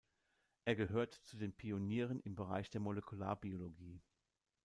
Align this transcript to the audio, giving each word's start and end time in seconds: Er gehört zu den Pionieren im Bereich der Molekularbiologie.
Er 0.65 0.75
gehört 0.75 1.13
zu 1.13 1.37
den 1.37 1.53
Pionieren 1.55 2.21
im 2.21 2.33
Bereich 2.33 2.71
der 2.71 2.81
Molekularbiologie. 2.81 4.01